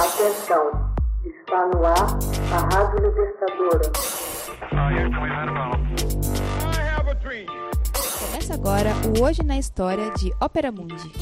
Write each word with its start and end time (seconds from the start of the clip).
Atenção, 0.00 0.64
está 1.26 1.66
no 1.66 1.84
ar 1.84 2.18
a 2.50 2.58
Rádio 2.74 3.06
Libertadora. 3.06 3.92
Começa 8.18 8.54
agora 8.54 8.94
o 9.06 9.22
Hoje 9.22 9.42
na 9.42 9.58
História 9.58 10.10
de 10.12 10.32
Ópera 10.40 10.72
Mundi. 10.72 11.12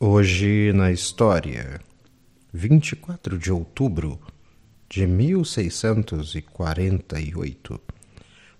Hoje 0.00 0.72
na 0.72 0.90
História, 0.90 1.82
24 2.50 3.38
de 3.38 3.52
outubro 3.52 4.18
de 4.88 5.06
1648. 5.06 7.78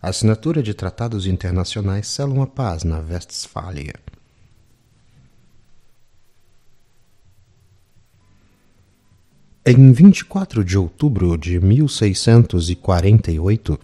A 0.03 0.11
assinatura 0.11 0.63
de 0.63 0.75
tratados 0.75 1.27
internacionais 1.27 2.07
selam 2.07 2.43
a 2.43 2.47
paz 2.47 2.85
na 2.85 2.99
Westfália. 2.99 3.95
Em 9.65 9.93
24 9.93 10.65
de 10.65 10.77
outubro 10.77 11.39
de 11.39 11.61
1648, 11.61 13.79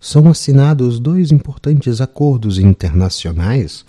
são 0.00 0.28
assinados 0.28 0.98
dois 0.98 1.30
importantes 1.30 2.00
acordos 2.00 2.58
internacionais 2.58 3.84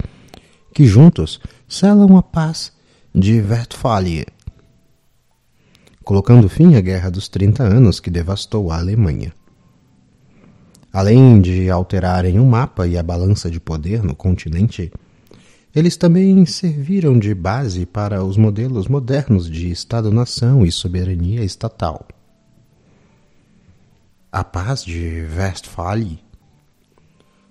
que 0.71 0.85
juntos 0.85 1.41
selam 1.67 2.17
a 2.17 2.21
paz 2.21 2.71
de 3.15 3.41
Westfália, 3.41 4.27
colocando 6.03 6.47
fim 6.47 6.75
à 6.75 6.81
Guerra 6.81 7.09
dos 7.09 7.27
Trinta 7.27 7.63
Anos 7.63 7.99
que 7.99 8.11
devastou 8.11 8.71
a 8.71 8.77
Alemanha. 8.77 9.33
Além 10.93 11.41
de 11.41 11.67
alterarem 11.67 12.39
o 12.39 12.45
mapa 12.45 12.85
e 12.85 12.95
a 12.95 13.01
balança 13.01 13.49
de 13.49 13.59
poder 13.59 14.03
no 14.03 14.15
continente, 14.15 14.91
eles 15.77 15.95
também 15.95 16.43
serviram 16.43 17.19
de 17.19 17.35
base 17.35 17.85
para 17.85 18.23
os 18.23 18.35
modelos 18.35 18.87
modernos 18.87 19.47
de 19.47 19.69
Estado-nação 19.69 20.65
e 20.65 20.71
soberania 20.71 21.43
estatal. 21.43 22.07
A 24.31 24.43
paz 24.43 24.83
de 24.83 25.23
Westphalia 25.37 26.17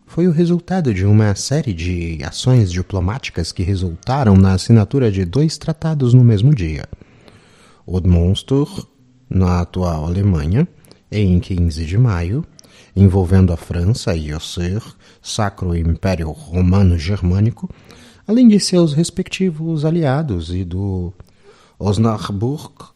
foi 0.08 0.26
o 0.26 0.32
resultado 0.32 0.92
de 0.92 1.06
uma 1.06 1.36
série 1.36 1.72
de 1.72 2.18
ações 2.24 2.72
diplomáticas 2.72 3.52
que 3.52 3.62
resultaram 3.62 4.36
na 4.36 4.54
assinatura 4.54 5.08
de 5.12 5.24
dois 5.24 5.56
tratados 5.56 6.12
no 6.12 6.24
mesmo 6.24 6.52
dia. 6.52 6.84
O 7.86 8.00
na 9.30 9.60
atual 9.60 10.04
Alemanha, 10.04 10.66
em 11.12 11.38
15 11.38 11.86
de 11.86 11.96
maio, 11.96 12.44
envolvendo 12.96 13.52
a 13.52 13.56
França 13.56 14.16
e 14.16 14.34
o 14.34 14.40
Ser, 14.40 14.82
Sacro 15.22 15.76
Império 15.76 16.28
Romano 16.32 16.98
Germânico, 16.98 17.70
além 18.26 18.48
de 18.48 18.58
seus 18.58 18.92
respectivos 18.92 19.84
aliados 19.84 20.52
e 20.52 20.64
do 20.64 21.12
Osnabrück 21.78 22.86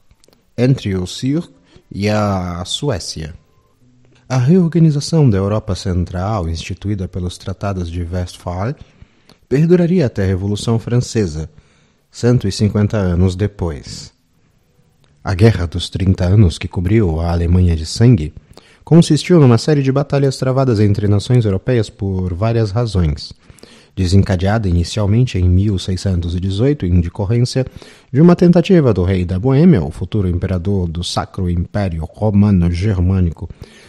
entre 0.58 0.96
o 0.96 1.06
Cir 1.06 1.48
e 1.90 2.08
a 2.08 2.64
Suécia. 2.64 3.34
A 4.28 4.38
reorganização 4.38 5.28
da 5.28 5.38
Europa 5.38 5.74
Central, 5.74 6.48
instituída 6.48 7.06
pelos 7.06 7.38
Tratados 7.38 7.90
de 7.90 8.02
Westphal, 8.02 8.74
perduraria 9.48 10.06
até 10.06 10.24
a 10.24 10.26
Revolução 10.26 10.78
Francesa, 10.78 11.50
150 12.10 12.96
anos 12.96 13.36
depois. 13.36 14.12
A 15.22 15.34
Guerra 15.34 15.66
dos 15.66 15.90
Trinta 15.90 16.24
Anos, 16.24 16.58
que 16.58 16.68
cobriu 16.68 17.20
a 17.20 17.30
Alemanha 17.30 17.76
de 17.76 17.84
sangue, 17.84 18.32
consistiu 18.84 19.38
numa 19.38 19.58
série 19.58 19.82
de 19.82 19.92
batalhas 19.92 20.36
travadas 20.36 20.80
entre 20.80 21.06
nações 21.06 21.44
europeias 21.44 21.90
por 21.90 22.34
várias 22.34 22.72
razões– 22.72 23.32
desencadeada 24.00 24.66
inicialmente 24.66 25.36
em 25.36 25.46
1618 25.46 26.86
em 26.86 27.02
decorrência 27.02 27.66
de 28.10 28.18
uma 28.18 28.34
tentativa 28.34 28.94
do 28.94 29.04
rei 29.04 29.26
da 29.26 29.38
Boêmia, 29.38 29.84
o 29.84 29.90
futuro 29.90 30.26
imperador 30.26 30.88
do 30.88 31.04
Sacro 31.04 31.50
Império 31.50 32.08
Romano 32.10 32.70
Germânico, 32.70 33.46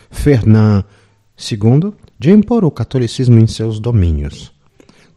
Fernand 0.09 0.83
II, 1.39 1.93
de 2.19 2.29
impor 2.29 2.65
o 2.65 2.71
catolicismo 2.71 3.39
em 3.39 3.47
seus 3.47 3.79
domínios. 3.79 4.51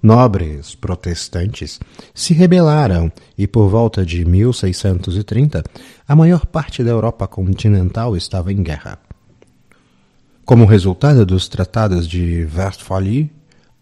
Nobres 0.01 0.77
protestantes 0.77 1.81
se 2.15 2.33
rebelaram 2.33 3.11
e, 3.37 3.49
por 3.49 3.69
volta 3.69 4.07
de 4.07 4.25
1630, 4.25 5.65
a 6.07 6.15
maior 6.15 6.47
parte 6.47 6.85
da 6.85 6.93
Europa 6.93 7.27
continental 7.27 8.17
estava 8.17 8.53
em 8.53 8.63
guerra. 8.63 9.01
Como 10.45 10.67
resultado 10.67 11.27
dos 11.27 11.49
tratados 11.49 12.07
de 12.07 12.47
Westphalia 12.55 13.29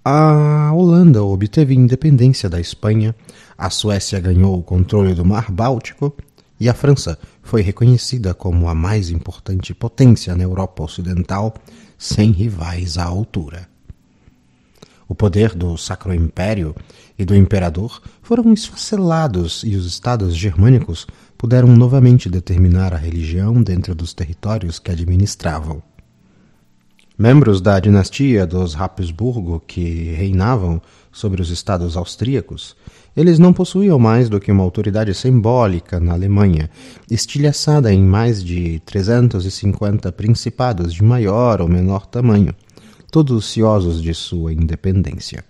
a 0.05 0.73
Holanda 0.73 1.23
obteve 1.23 1.75
independência 1.75 2.49
da 2.49 2.59
Espanha, 2.59 3.15
a 3.57 3.71
Suécia 3.71 4.19
ganhou 4.19 4.59
o 4.59 4.63
controle 4.63 5.15
do 5.15 5.25
Mar 5.25 5.51
Báltico 5.51 6.17
e 6.59 6.69
a 6.69 6.75
França 6.75 7.19
foi 7.43 7.63
reconhecida 7.63 8.35
como 8.35 8.69
a 8.69 8.75
mais 8.75 9.11
importante 9.11 9.73
potência 9.75 10.35
na 10.35 10.43
Europa 10.43 10.83
Ocidental, 10.83 11.55
sem 11.97 12.33
rivais 12.33 12.99
à 12.99 13.05
altura. 13.05 13.69
O 15.09 15.15
poder 15.15 15.55
do 15.55 15.77
Sacro 15.77 16.13
Império 16.13 16.75
e 17.19 17.25
do 17.25 17.37
Imperador 17.37 18.03
foram 18.23 18.53
esfacelados 18.53 19.63
e 19.65 19.77
os 19.77 19.87
estados 19.87 20.35
germânicos 20.35 21.07
puderam 21.37 21.69
novamente 21.69 22.29
determinar 22.29 22.93
a 22.93 22.97
religião 22.97 23.63
dentro 23.63 23.95
dos 23.95 24.15
territórios 24.15 24.79
que 24.79 24.91
administravam. 24.91 25.83
Membros 27.19 27.61
da 27.61 27.79
dinastia 27.79 28.47
dos 28.47 28.75
Habsburgo 28.75 29.63
que 29.67 30.13
reinavam 30.15 30.81
sobre 31.13 31.43
os 31.43 31.51
estados 31.51 31.95
austríacos, 31.95 32.75
eles 33.15 33.39
não 33.39 33.53
possuíam 33.53 33.99
mais 33.99 34.31
do 34.31 34.41
que 34.41 34.51
uma 34.51 34.63
autoridade 34.63 35.13
simbólica 35.13 36.01
na 36.01 36.15
Alemanha, 36.15 36.71
estilhaçada 37.11 37.93
em 37.93 38.03
mais 38.03 38.43
de 38.43 38.81
350 38.87 40.11
principados 40.13 40.95
de 40.95 41.05
maior 41.05 41.61
ou 41.61 41.69
menor 41.69 42.07
tamanho, 42.07 42.55
todos 43.11 43.45
ciosos 43.45 44.01
de 44.01 44.15
sua 44.15 44.55
independência. 44.55 45.45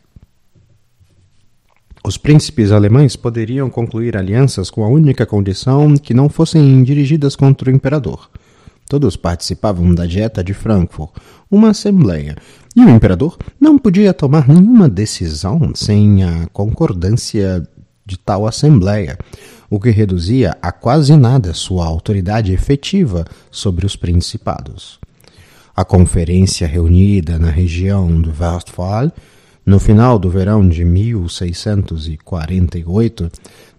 Os 2.05 2.17
príncipes 2.17 2.73
alemães 2.73 3.15
poderiam 3.15 3.71
concluir 3.71 4.17
alianças 4.17 4.69
com 4.69 4.83
a 4.83 4.89
única 4.89 5.25
condição 5.25 5.97
que 5.97 6.13
não 6.13 6.29
fossem 6.29 6.83
dirigidas 6.83 7.37
contra 7.37 7.71
o 7.71 7.73
imperador– 7.73 8.29
Todos 8.93 9.17
participavam 9.17 9.95
da 9.95 10.05
Dieta 10.05 10.45
de 10.45 10.53
Frankfurt, 10.53 11.13
uma 11.51 11.71
assembleia, 11.71 12.37
e 12.77 12.85
o 12.85 12.91
imperador 12.91 13.39
não 13.59 13.79
podia 13.79 14.13
tomar 14.13 14.47
nenhuma 14.47 14.87
decisão 14.87 15.73
sem 15.75 16.23
a 16.23 16.47
concordância 16.53 17.67
de 18.05 18.19
tal 18.19 18.47
assembleia, 18.47 19.17
o 19.71 19.81
que 19.81 19.89
reduzia 19.89 20.59
a 20.61 20.71
quase 20.71 21.17
nada 21.17 21.55
sua 21.55 21.87
autoridade 21.87 22.53
efetiva 22.53 23.25
sobre 23.51 23.87
os 23.87 23.97
principados. 23.97 25.01
A 25.75 25.87
conferência 25.87 26.67
reunida 26.67 27.39
na 27.39 27.49
região 27.49 28.21
do 28.21 28.29
Westphal, 28.29 29.11
no 29.65 29.81
final 29.81 30.19
do 30.19 30.29
verão 30.29 30.69
de 30.69 30.85
1648, 30.85 33.31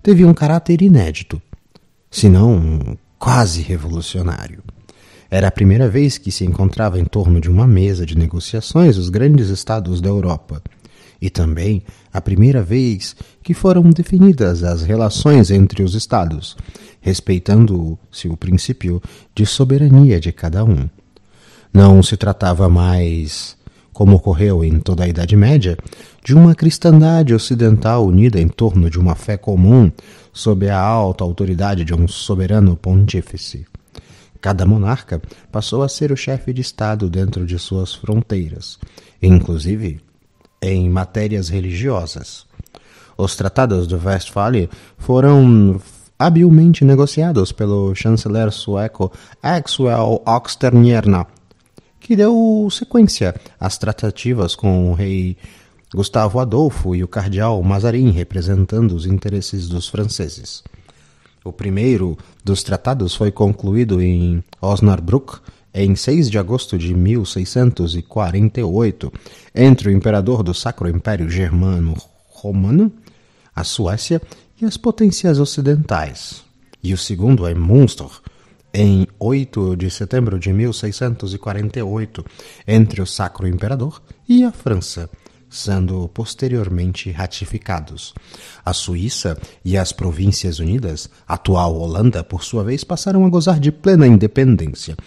teve 0.01 0.25
um 0.25 0.34
caráter 0.34 0.81
inédito, 0.81 1.40
se 2.09 2.28
não 2.28 2.97
quase 3.19 3.62
revolucionário. 3.62 4.63
Era 5.33 5.47
a 5.47 5.51
primeira 5.51 5.89
vez 5.89 6.19
que 6.19 6.31
se 6.31 6.45
encontrava 6.45 6.99
em 6.99 7.05
torno 7.05 7.41
de 7.41 7.49
uma 7.49 7.66
mesa 7.66 8.05
de 8.05 8.16
negociações 8.16 8.99
os 8.99 9.09
grandes 9.09 9.49
estados 9.49 9.99
da 9.99 10.07
Europa, 10.07 10.61
e 11.19 11.27
também 11.27 11.81
a 12.13 12.21
primeira 12.21 12.61
vez 12.61 13.16
que 13.41 13.51
foram 13.51 13.81
definidas 13.89 14.63
as 14.63 14.83
relações 14.83 15.49
entre 15.49 15.81
os 15.81 15.95
estados, 15.95 16.55
respeitando-se 17.01 18.27
o 18.27 18.38
princípio 18.38 19.01
de 19.33 19.44
soberania 19.44 20.19
de 20.19 20.31
cada 20.31 20.63
um. 20.63 20.88
Não 21.73 22.03
se 22.03 22.15
tratava 22.15 22.69
mais, 22.69 23.57
como 23.91 24.17
ocorreu 24.17 24.63
em 24.63 24.79
toda 24.79 25.03
a 25.03 25.07
Idade 25.07 25.35
Média, 25.35 25.75
de 26.23 26.35
uma 26.35 26.53
cristandade 26.53 27.33
ocidental 27.33 28.05
unida 28.05 28.39
em 28.39 28.47
torno 28.47 28.88
de 28.88 29.00
uma 29.00 29.15
fé 29.15 29.35
comum 29.35 29.91
sob 30.31 30.69
a 30.69 30.79
alta 30.79 31.24
autoridade 31.24 31.83
de 31.83 31.91
um 31.91 32.07
soberano 32.07 32.77
pontífice. 32.77 33.65
Cada 34.44 34.66
monarca 34.66 35.22
passou 35.50 35.84
a 35.84 35.88
ser 35.88 36.12
o 36.12 36.18
chefe 36.18 36.51
de 36.51 36.60
Estado 36.60 37.10
dentro 37.10 37.45
de 37.45 37.57
suas 37.57 37.95
fronteiras, 37.95 38.78
inclusive 39.22 40.01
em 40.62 40.90
matérias 40.90 41.48
religiosas. 41.48 42.45
Os 43.18 43.38
tratados 43.38 43.88
de 43.88 43.95
Westphalia 43.95 44.69
foram 44.98 45.80
habilmente 46.19 46.84
negociados 46.84 47.54
pelo 47.54 47.95
chanceler 47.95 48.51
sueco 48.51 49.13
Axel 49.42 50.22
Oxtermierna, 50.25 51.25
que 51.98 52.13
deu 52.13 52.68
sequência 52.69 53.34
às 53.57 53.78
tratativas 53.78 54.57
com 54.57 54.92
o 54.92 54.94
rei 54.94 55.38
Gustavo 55.96 56.38
Adolfo 56.42 56.94
e 56.94 57.01
o 57.01 57.07
cardeal 57.07 57.63
Mazarin 57.63 58.12
representando 58.12 58.92
os 58.92 59.06
interesses 59.06 59.69
dos 59.69 59.88
franceses. 59.88 60.62
O 61.44 61.51
primeiro 61.51 62.16
dos 62.44 62.62
tratados 62.63 63.16
foi 63.16 63.31
concluído 63.31 64.00
em 64.01 64.44
Osnabrück 64.62 65.40
em 65.74 65.95
6 65.95 66.30
de 66.30 66.38
agosto 66.38 66.78
de 66.78 66.94
1648 66.94 69.12
entre 69.56 69.90
o 69.90 69.92
imperador 69.92 70.44
do 70.44 70.54
Sacro 70.54 70.88
Império 70.88 71.28
Germano 71.30 71.95
Romano, 72.30 72.92
a 73.56 73.63
Suécia, 73.63 74.22
e 74.62 74.66
as 74.66 74.78
potências 74.78 75.40
ocidentais. 75.40 76.44
E 76.81 76.94
o 76.94 76.98
segundo 76.98 77.46
é 77.48 77.54
Munster, 77.54 78.07
em 78.74 79.06
8 79.19 79.75
de 79.75 79.89
setembro 79.89 80.39
de 80.39 80.54
1648, 80.54 82.25
entre 82.68 83.01
o 83.01 83.06
Sacro 83.06 83.46
Imperador 83.48 84.01
e 84.28 84.44
a 84.44 84.51
França, 84.51 85.10
sendo 85.53 86.09
posteriormente 86.09 87.11
ratificados. 87.11 88.13
A 88.65 88.73
Suíça 88.73 89.38
e 89.63 89.77
as 89.77 89.91
Províncias 89.91 90.57
Unidas, 90.57 91.07
atual 91.27 91.75
Holanda, 91.75 92.23
por 92.23 92.44
sua 92.44 92.63
vez, 92.63 92.83
passaram 92.83 93.23
a 93.23 93.29
gozar 93.29 93.59
de 93.59 93.71
plena 93.71 94.07
independência. 94.07 94.97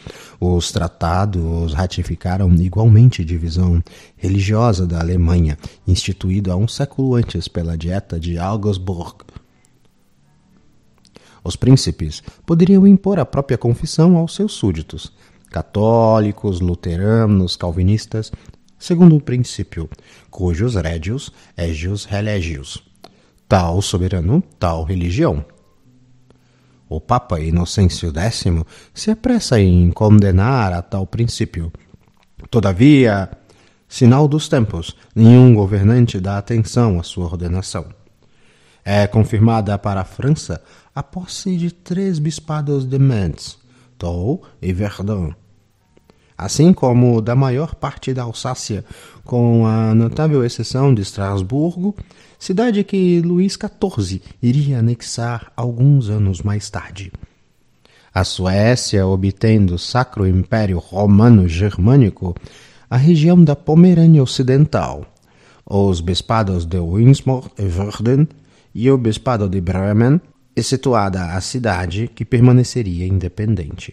Os 0.41 0.71
tratados 0.71 1.75
ratificaram 1.75 2.55
igualmente 2.55 3.25
divisão 3.25 3.83
religiosa 4.17 4.87
da 4.87 5.01
Alemanha, 5.01 5.59
instituído 5.87 6.53
há 6.53 6.57
um 6.57 6.69
século 6.69 7.17
antes 7.17 7.49
pela 7.49 7.77
Dieta 7.77 8.21
de 8.21 8.39
Augsburg. 8.39 9.25
Os 11.43 11.57
príncipes 11.57 12.23
poderiam 12.45 12.87
impor 12.87 13.19
a 13.19 13.25
própria 13.25 13.59
confissão 13.59 14.17
aos 14.17 14.35
seus 14.35 14.53
súditos, 14.53 15.13
católicos, 15.51 16.61
luteranos, 16.61 17.57
calvinistas, 17.57 18.33
segundo 18.79 19.15
um 19.15 19.21
princípio, 19.21 19.89
cujos 20.31 20.75
rédios 20.75 21.33
égios 21.57 22.05
relégios. 22.05 22.83
Tal 23.49 23.81
soberano, 23.81 24.43
tal 24.59 24.85
religião. 24.85 25.45
O 26.89 27.01
Papa 27.01 27.41
Inocêncio 27.41 28.13
X 28.15 28.45
se 28.95 29.11
apressa 29.11 29.61
em 29.61 29.91
condenar 29.91 30.73
a 30.73 30.83
tal 30.83 31.07
princípio. 31.07 31.73
Todavia, 32.51 33.31
sinal 33.89 34.29
dos 34.29 34.49
tempos, 34.49 34.97
nenhum 35.15 35.55
governante 35.55 36.21
dá 36.21 36.39
atenção 36.39 37.01
à 37.01 37.03
sua 37.03 37.27
ordenação. 37.27 37.87
É 38.85 39.07
confirmada 39.07 39.77
para 39.77 40.01
a 40.01 40.05
França 40.05 40.63
a 40.95 41.03
posse 41.03 41.57
de 41.57 41.73
três 41.73 42.21
bispados 42.21 42.85
de 42.85 42.99
Metz, 43.01 43.59
Toul 43.99 44.43
e 44.63 44.73
Verdun, 44.73 45.33
assim 46.37 46.73
como 46.73 47.21
da 47.21 47.35
maior 47.35 47.75
parte 47.75 48.13
da 48.13 48.23
Alsácia, 48.23 48.85
com 49.25 49.67
a 49.67 49.95
notável 49.95 50.45
exceção 50.45 50.95
de 50.95 51.03
Estrasburgo, 51.03 51.95
cidade 52.39 52.85
que 52.85 53.21
Luís 53.21 53.55
XIV 53.55 54.23
iria 54.43 54.79
anexar 54.79 55.53
alguns 55.57 56.09
anos 56.09 56.43
mais 56.43 56.69
tarde. 56.71 57.13
A 58.15 58.25
Suécia 58.25 59.07
obtém 59.07 59.65
do 59.65 59.79
Sacro 59.79 60.27
Império 60.27 60.79
Romano 60.79 61.49
Germânico 61.49 62.35
a 62.89 62.97
região 62.97 63.43
da 63.43 63.57
Pomerânia 63.57 64.23
Ocidental, 64.23 65.05
os 65.65 66.01
bispados 66.01 66.65
de 66.65 66.79
Windsor 66.79 67.51
e 67.59 67.65
Verden 67.65 68.29
e 68.75 68.91
o 68.91 68.97
bispado 68.97 69.49
de 69.49 69.61
Bremen, 69.61 70.21
e 70.55 70.63
situada 70.63 71.35
a 71.35 71.41
cidade 71.43 72.09
que 72.15 72.25
permaneceria 72.25 73.07
independente. 73.07 73.93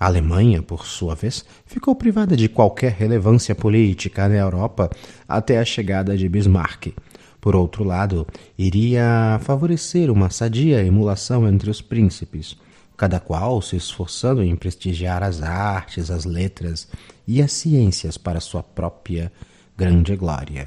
A 0.00 0.06
Alemanha, 0.06 0.62
por 0.62 0.86
sua 0.86 1.14
vez, 1.14 1.44
ficou 1.66 1.94
privada 1.94 2.34
de 2.34 2.48
qualquer 2.48 2.92
relevância 2.92 3.54
política 3.54 4.26
na 4.30 4.36
Europa 4.36 4.88
até 5.28 5.58
a 5.58 5.64
chegada 5.64 6.16
de 6.16 6.26
Bismarck. 6.26 6.94
Por 7.38 7.54
outro 7.54 7.84
lado, 7.84 8.26
iria 8.56 9.38
favorecer 9.42 10.10
uma 10.10 10.30
sadia 10.30 10.82
emulação 10.82 11.46
entre 11.46 11.68
os 11.68 11.82
príncipes, 11.82 12.56
cada 12.96 13.20
qual 13.20 13.60
se 13.60 13.76
esforçando 13.76 14.42
em 14.42 14.56
prestigiar 14.56 15.22
as 15.22 15.42
artes, 15.42 16.10
as 16.10 16.24
letras 16.24 16.88
e 17.28 17.42
as 17.42 17.52
ciências 17.52 18.16
para 18.16 18.40
sua 18.40 18.62
própria 18.62 19.30
grande 19.76 20.16
glória. 20.16 20.66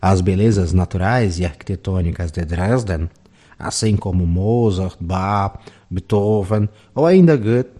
As 0.00 0.22
belezas 0.22 0.72
naturais 0.72 1.38
e 1.38 1.44
arquitetônicas 1.44 2.30
de 2.32 2.46
Dresden, 2.46 3.10
assim 3.58 3.94
como 3.94 4.26
Mozart, 4.26 4.96
Bach, 4.98 5.58
Beethoven 5.90 6.66
ou 6.94 7.04
ainda 7.04 7.36
Goethe, 7.36 7.79